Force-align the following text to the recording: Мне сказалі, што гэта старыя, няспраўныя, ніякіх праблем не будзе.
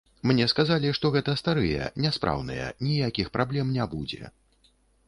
Мне 0.29 0.45
сказалі, 0.53 0.93
што 0.99 1.11
гэта 1.17 1.35
старыя, 1.41 1.91
няспраўныя, 2.07 2.67
ніякіх 2.89 3.31
праблем 3.39 3.75
не 3.79 3.89
будзе. 3.95 4.35